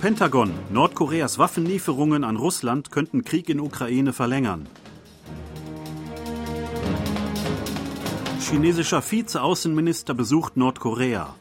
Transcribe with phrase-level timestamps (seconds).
[0.00, 0.50] Pentagon.
[0.70, 4.66] Nordkoreas Waffenlieferungen an Russland könnten Krieg in Ukraine verlängern.
[8.40, 11.34] Chinesischer Vizeaußenminister besucht Nordkorea.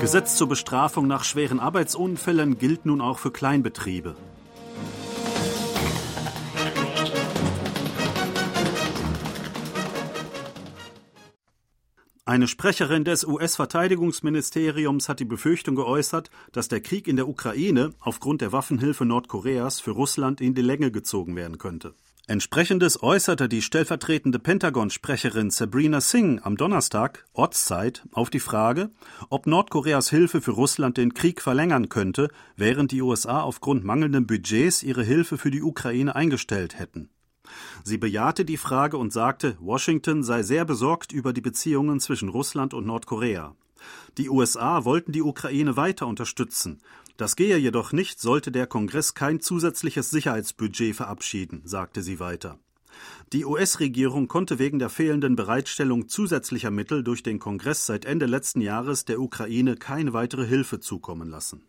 [0.00, 4.16] Gesetz zur Bestrafung nach schweren Arbeitsunfällen gilt nun auch für Kleinbetriebe.
[12.30, 18.40] Eine Sprecherin des US-Verteidigungsministeriums hat die Befürchtung geäußert, dass der Krieg in der Ukraine aufgrund
[18.40, 21.92] der Waffenhilfe Nordkoreas für Russland in die Länge gezogen werden könnte.
[22.28, 28.90] Entsprechendes äußerte die stellvertretende Pentagon-Sprecherin Sabrina Singh am Donnerstag, Ortszeit, auf die Frage,
[29.28, 34.84] ob Nordkoreas Hilfe für Russland den Krieg verlängern könnte, während die USA aufgrund mangelnden Budgets
[34.84, 37.10] ihre Hilfe für die Ukraine eingestellt hätten.
[37.84, 42.74] Sie bejahte die Frage und sagte, Washington sei sehr besorgt über die Beziehungen zwischen Russland
[42.74, 43.54] und Nordkorea.
[44.18, 46.80] Die USA wollten die Ukraine weiter unterstützen.
[47.16, 52.58] Das gehe jedoch nicht, sollte der Kongress kein zusätzliches Sicherheitsbudget verabschieden, sagte sie weiter.
[53.32, 58.60] Die US-Regierung konnte wegen der fehlenden Bereitstellung zusätzlicher Mittel durch den Kongress seit Ende letzten
[58.60, 61.62] Jahres der Ukraine keine weitere Hilfe zukommen lassen.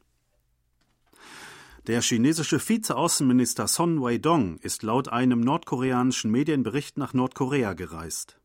[1.88, 8.38] Der chinesische Vizeaußenminister Son Wei-dong ist laut einem nordkoreanischen Medienbericht nach Nordkorea gereist.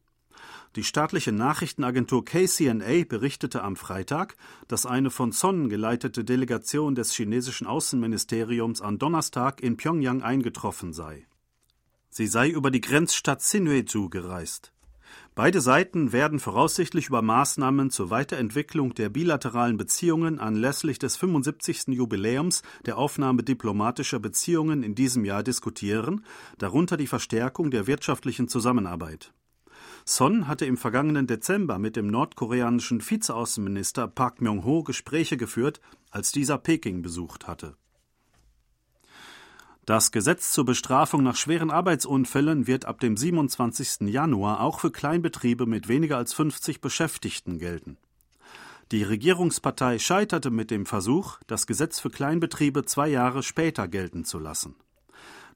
[0.75, 4.37] Die staatliche Nachrichtenagentur KCNA berichtete am Freitag,
[4.69, 11.27] dass eine von Son geleitete Delegation des chinesischen Außenministeriums am Donnerstag in Pyongyang eingetroffen sei.
[12.09, 14.73] Sie sei über die Grenzstadt Sinueju gereist.
[15.37, 21.89] Beide Seiten werden voraussichtlich über Maßnahmen zur Weiterentwicklung der bilateralen Beziehungen anlässlich des 75.
[21.89, 26.25] Jubiläums der Aufnahme diplomatischer Beziehungen in diesem Jahr diskutieren,
[26.57, 29.35] darunter die Verstärkung der wirtschaftlichen Zusammenarbeit.
[30.07, 36.57] Son hatte im vergangenen Dezember mit dem nordkoreanischen Vizeaußenminister Park Myung-ho Gespräche geführt, als dieser
[36.57, 37.77] Peking besucht hatte.
[39.87, 44.09] Das Gesetz zur Bestrafung nach schweren Arbeitsunfällen wird ab dem 27.
[44.09, 47.97] Januar auch für Kleinbetriebe mit weniger als 50 Beschäftigten gelten.
[48.91, 54.41] Die Regierungspartei scheiterte mit dem Versuch, das Gesetz für Kleinbetriebe zwei Jahre später gelten zu
[54.41, 54.75] lassen.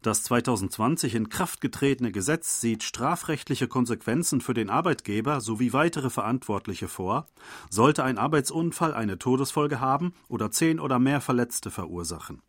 [0.01, 6.87] Das 2020 in Kraft getretene Gesetz sieht strafrechtliche Konsequenzen für den Arbeitgeber sowie weitere Verantwortliche
[6.87, 7.27] vor,
[7.69, 12.41] sollte ein Arbeitsunfall eine Todesfolge haben oder zehn oder mehr Verletzte verursachen.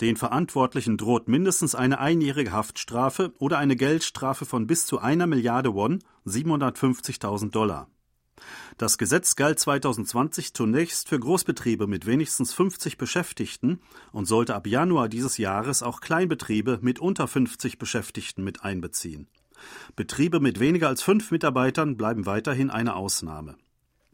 [0.00, 5.74] Den Verantwortlichen droht mindestens eine einjährige Haftstrafe oder eine Geldstrafe von bis zu einer Milliarde
[5.74, 7.88] Won, 750.000 Dollar.
[8.78, 13.80] Das Gesetz galt 2020 zunächst für Großbetriebe mit wenigstens 50 Beschäftigten
[14.12, 19.28] und sollte ab Januar dieses Jahres auch Kleinbetriebe mit unter 50 Beschäftigten mit einbeziehen.
[19.96, 23.56] Betriebe mit weniger als fünf Mitarbeitern bleiben weiterhin eine Ausnahme.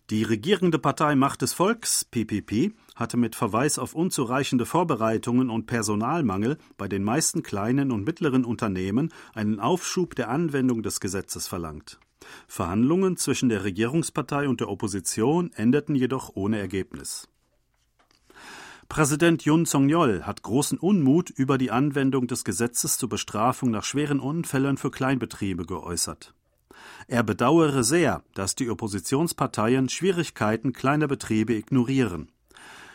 [0.09, 6.59] Die regierende Partei Macht des Volks, PPP, hatte mit Verweis auf unzureichende Vorbereitungen und Personalmangel
[6.79, 11.99] bei den meisten kleinen und mittleren Unternehmen einen Aufschub der Anwendung des Gesetzes verlangt.
[12.47, 17.29] Verhandlungen zwischen der Regierungspartei und der Opposition endeten jedoch ohne Ergebnis.
[18.89, 24.21] Präsident Yun Song-yeol hat großen Unmut über die Anwendung des Gesetzes zur Bestrafung nach schweren
[24.21, 26.33] Unfällen für Kleinbetriebe geäußert.
[27.09, 32.31] Er bedauere sehr, dass die Oppositionsparteien Schwierigkeiten kleiner Betriebe ignorieren.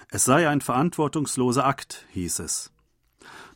[0.09, 2.71] Es sei ein verantwortungsloser Akt, hieß es.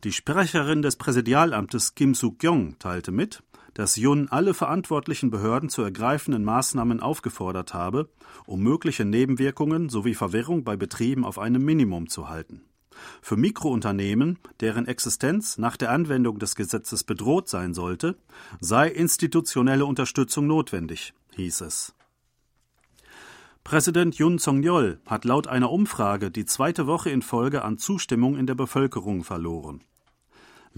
[0.04, 6.44] Die Sprecherin des Präsidialamtes Kim Suk-yong teilte mit, dass Yun alle verantwortlichen Behörden zu ergreifenden
[6.44, 8.10] Maßnahmen aufgefordert habe,
[8.46, 12.62] um mögliche Nebenwirkungen sowie Verwirrung bei Betrieben auf einem Minimum zu halten.
[13.22, 18.18] Für Mikrounternehmen, deren Existenz nach der Anwendung des Gesetzes bedroht sein sollte,
[18.60, 21.94] sei institutionelle Unterstützung notwendig, hieß es.
[23.64, 28.46] Präsident Yun Song-yeol hat laut einer Umfrage die zweite Woche in Folge an Zustimmung in
[28.46, 29.82] der Bevölkerung verloren.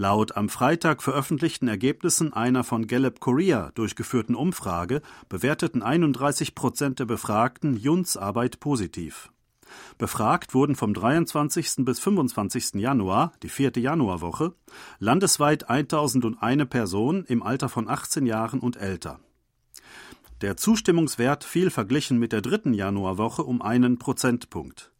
[0.00, 7.04] Laut am Freitag veröffentlichten Ergebnissen einer von Gallup Korea durchgeführten Umfrage bewerteten 31 Prozent der
[7.04, 9.32] Befragten Yuns Arbeit positiv.
[9.98, 11.84] Befragt wurden vom 23.
[11.84, 12.74] bis 25.
[12.74, 14.54] Januar, die vierte Januarwoche,
[14.98, 19.20] landesweit 1001 Personen im Alter von 18 Jahren und älter.
[20.40, 24.92] Der Zustimmungswert fiel verglichen mit der dritten Januarwoche um einen Prozentpunkt.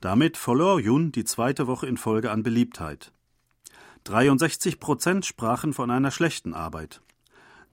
[0.00, 3.12] Damit verlor Jun die zweite Woche in Folge an Beliebtheit.
[4.04, 7.00] 63 Prozent sprachen von einer schlechten Arbeit.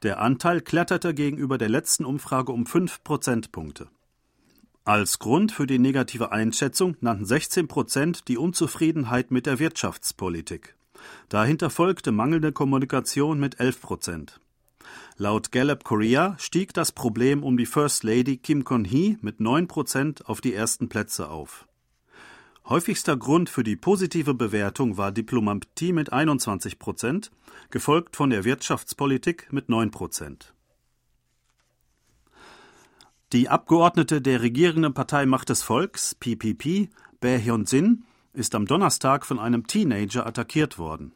[0.03, 3.89] Der Anteil kletterte gegenüber der letzten Umfrage um fünf Prozentpunkte.
[4.89, 10.73] Als Grund für die negative Einschätzung nannten 16 Prozent die Unzufriedenheit mit der Wirtschaftspolitik.
[11.29, 14.39] Dahinter folgte mangelnde Kommunikation mit 11 Prozent.
[15.15, 20.27] Laut Gallup Korea stieg das Problem um die First Lady Kim Kon-hee mit 9 Prozent
[20.27, 21.67] auf die ersten Plätze auf.
[22.67, 27.29] Häufigster Grund für die positive Bewertung war Diplomatie mit 21 Prozent,
[27.69, 30.55] gefolgt von der Wirtschaftspolitik mit 9 Prozent.
[33.31, 36.89] Die Abgeordnete der regierenden Partei Macht des Volks, PPP,
[37.19, 38.03] Bae Hyun-sin,
[38.33, 41.11] ist am Donnerstag von einem Teenager attackiert worden.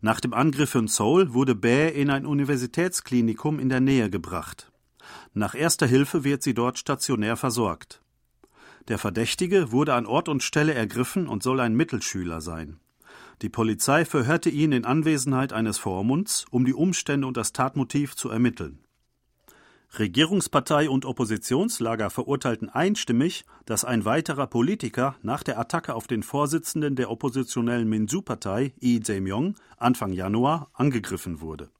[0.00, 4.72] Nach dem Angriff in Seoul wurde Bae in ein Universitätsklinikum in der Nähe gebracht.
[5.32, 8.02] Nach erster Hilfe wird sie dort stationär versorgt.
[8.88, 12.80] Der Verdächtige wurde an Ort und Stelle ergriffen und soll ein Mittelschüler sein.
[13.42, 18.28] Die Polizei verhörte ihn in Anwesenheit eines Vormunds, um die Umstände und das Tatmotiv zu
[18.28, 18.80] ermitteln.
[19.96, 26.94] Regierungspartei und Oppositionslager verurteilten einstimmig, dass ein weiterer Politiker nach der Attacke auf den Vorsitzenden
[26.94, 31.70] der oppositionellen Minju-Partei, Lee Jae-myung, Anfang Januar angegriffen wurde.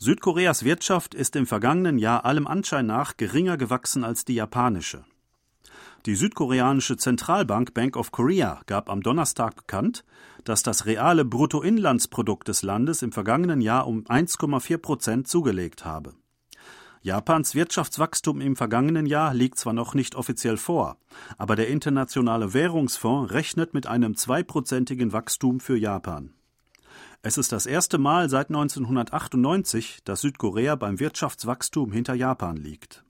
[0.00, 5.04] Südkoreas Wirtschaft ist im vergangenen Jahr allem Anschein nach geringer gewachsen als die japanische.
[6.06, 10.04] Die südkoreanische Zentralbank Bank of Korea gab am Donnerstag bekannt,
[10.44, 16.14] dass das reale Bruttoinlandsprodukt des Landes im vergangenen Jahr um 1,4 Prozent zugelegt habe.
[17.02, 20.96] Japans Wirtschaftswachstum im vergangenen Jahr liegt zwar noch nicht offiziell vor,
[21.36, 26.32] aber der Internationale Währungsfonds rechnet mit einem zweiprozentigen Wachstum für Japan.
[27.22, 33.04] Es ist das erste Mal seit 1998, dass Südkorea beim Wirtschaftswachstum hinter Japan liegt.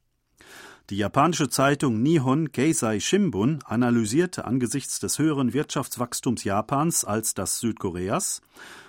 [0.90, 8.40] Die japanische Zeitung Nihon Keizai Shimbun analysierte angesichts des höheren Wirtschaftswachstums Japans als das Südkoreas,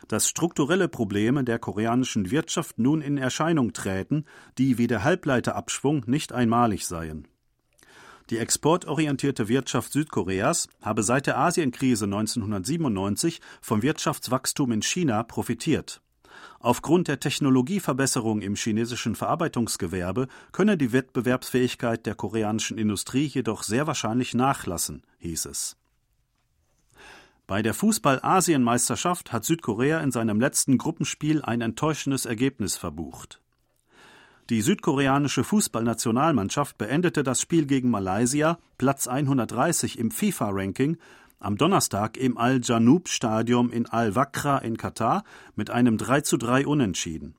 [0.08, 4.24] dass strukturelle Probleme der koreanischen Wirtschaft nun in Erscheinung träten,
[4.58, 7.28] die wie der Halbleiterabschwung nicht einmalig seien.
[8.30, 16.02] Die exportorientierte Wirtschaft Südkoreas habe seit der Asienkrise 1997 vom Wirtschaftswachstum in China profitiert.
[16.60, 24.34] Aufgrund der Technologieverbesserung im chinesischen Verarbeitungsgewerbe könne die Wettbewerbsfähigkeit der koreanischen Industrie jedoch sehr wahrscheinlich
[24.34, 25.78] nachlassen, hieß es.
[27.48, 33.42] Bei der Fußball-Asienmeisterschaft hat Südkorea in seinem letzten Gruppenspiel ein enttäuschendes Ergebnis verbucht.
[34.50, 40.98] Die südkoreanische Fußballnationalmannschaft beendete das Spiel gegen Malaysia, Platz 130 im FIFA-Ranking,
[41.40, 45.24] am Donnerstag im Al-Janub-Stadion in Al-Wakra in Katar
[45.56, 47.36] mit einem 3:3 Unentschieden.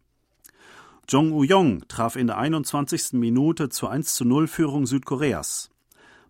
[1.09, 3.15] Jong U-yong traf in der 21.
[3.15, 5.71] Minute zur 1:0 Führung Südkoreas.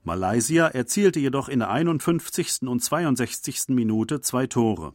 [0.02, 2.66] Malaysia erzielte jedoch in der 51.
[2.66, 3.68] und 62.
[3.68, 4.94] Minute zwei Tore.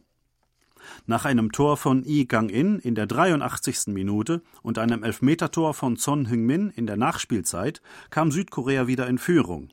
[1.06, 3.88] Nach einem Tor von Lee Gang-in in der 83.
[3.88, 7.80] Minute und einem Elfmetertor von Son Heung-min in der Nachspielzeit
[8.10, 9.70] kam Südkorea wieder in Führung.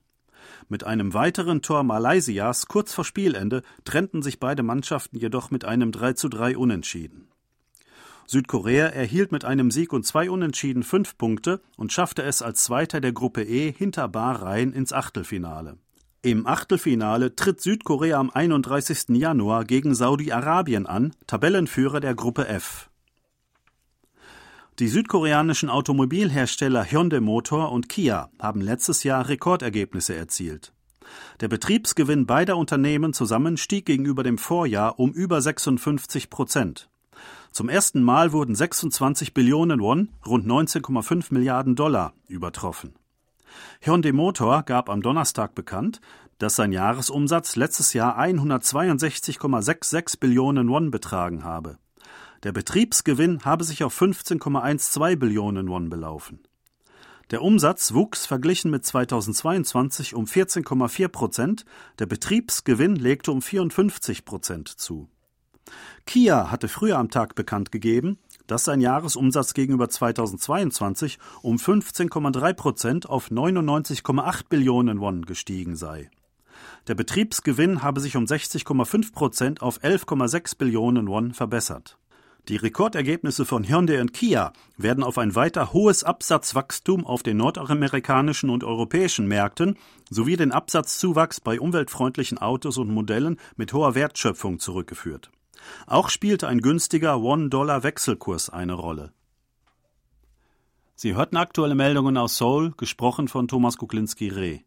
[0.70, 5.92] Mit einem weiteren Tor Malaysias kurz vor Spielende trennten sich beide Mannschaften jedoch mit einem
[5.92, 7.28] 3:3 Unentschieden.
[8.28, 13.02] Südkorea erhielt mit einem Sieg und zwei Unentschieden fünf Punkte und schaffte es als Zweiter
[13.02, 15.78] der Gruppe E hinter Bahrain ins Achtelfinale.
[16.22, 19.10] Im Achtelfinale tritt Südkorea am 31.
[19.10, 22.90] Januar gegen Saudi-Arabien an, Tabellenführer der Gruppe F.
[24.80, 30.74] Die südkoreanischen Automobilhersteller Hyundai Motor und Kia haben letztes Jahr Rekordergebnisse erzielt.
[31.42, 36.90] Der Betriebsgewinn beider Unternehmen zusammen stieg gegenüber dem Vorjahr um über 56 Prozent.
[37.52, 42.96] Zum ersten Mal wurden 26 Billionen Won, rund 19,5 Milliarden Dollar, übertroffen.
[43.80, 46.02] Hyundai Motor gab am Donnerstag bekannt,
[46.40, 51.78] dass sein Jahresumsatz letztes Jahr 162,66 Billionen Won betragen habe.
[52.44, 56.40] Der Betriebsgewinn habe sich auf 15,12 Billionen Won belaufen.
[57.32, 61.66] Der Umsatz wuchs verglichen mit 2022 um 14,4 Prozent,
[62.00, 65.08] der Betriebsgewinn legte um 54 Prozent zu.
[66.06, 73.10] Kia hatte früher am Tag bekannt gegeben, dass sein Jahresumsatz gegenüber 2022 um 15,3 Prozent
[73.10, 76.12] auf 99,8 Billionen Won gestiegen sei.
[76.88, 81.98] Der Betriebsgewinn habe sich um 60,5 Prozent auf 11,6 Billionen Won verbessert.
[82.50, 88.50] Die Rekordergebnisse von Hyundai und Kia werden auf ein weiter hohes Absatzwachstum auf den nordamerikanischen
[88.50, 89.78] und europäischen Märkten
[90.10, 95.32] sowie den Absatzzuwachs bei umweltfreundlichen Autos und Modellen mit hoher Wertschöpfung zurückgeführt.
[95.88, 99.14] Auch spielte ein günstiger One-Dollar-Wechselkurs eine Rolle.
[100.96, 104.60] Sie hörten aktuelle Meldungen aus Seoul, gesprochen von Thomas Kuklinski-Reh.